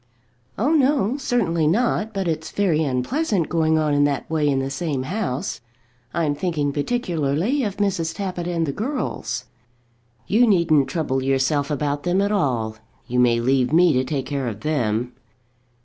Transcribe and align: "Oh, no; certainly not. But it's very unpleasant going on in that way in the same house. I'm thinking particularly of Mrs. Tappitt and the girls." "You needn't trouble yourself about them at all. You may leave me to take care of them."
"Oh, 0.57 0.71
no; 0.71 1.15
certainly 1.17 1.67
not. 1.67 2.11
But 2.11 2.27
it's 2.27 2.49
very 2.49 2.83
unpleasant 2.83 3.49
going 3.49 3.77
on 3.77 3.93
in 3.93 4.03
that 4.05 4.27
way 4.31 4.47
in 4.49 4.57
the 4.57 4.71
same 4.71 5.03
house. 5.03 5.61
I'm 6.11 6.33
thinking 6.33 6.73
particularly 6.73 7.61
of 7.63 7.77
Mrs. 7.77 8.15
Tappitt 8.15 8.47
and 8.47 8.65
the 8.65 8.71
girls." 8.71 9.45
"You 10.25 10.47
needn't 10.47 10.87
trouble 10.87 11.21
yourself 11.23 11.69
about 11.69 12.01
them 12.01 12.19
at 12.19 12.31
all. 12.31 12.77
You 13.05 13.19
may 13.19 13.39
leave 13.39 13.71
me 13.71 13.93
to 13.93 14.03
take 14.03 14.25
care 14.25 14.47
of 14.47 14.61
them." 14.61 15.13